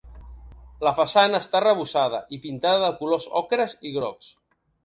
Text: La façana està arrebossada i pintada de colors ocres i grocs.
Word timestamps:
La 0.87 0.93
façana 0.99 1.41
està 1.45 1.59
arrebossada 1.59 2.23
i 2.39 2.41
pintada 2.47 2.81
de 2.87 2.91
colors 3.03 3.31
ocres 3.45 3.81
i 3.91 3.97
grocs. 4.01 4.35